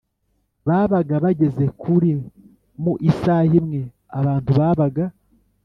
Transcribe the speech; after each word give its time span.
babaga 0.67 1.15
bageze 1.23 1.65
kuri 1.81 2.09
Mu 2.81 2.93
isaha 3.09 3.53
imwe 3.59 3.81
abantu 4.19 4.51
babaga 4.59 5.05